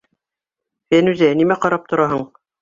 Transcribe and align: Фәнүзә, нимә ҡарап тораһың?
Фәнүзә, 0.93 1.29
нимә 1.43 1.59
ҡарап 1.67 1.87
тораһың? 1.93 2.27